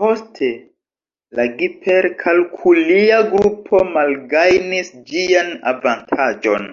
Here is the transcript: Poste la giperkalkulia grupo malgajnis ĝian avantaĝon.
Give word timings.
Poste 0.00 0.48
la 1.40 1.44
giperkalkulia 1.62 3.22
grupo 3.38 3.86
malgajnis 3.96 4.94
ĝian 5.14 5.58
avantaĝon. 5.78 6.72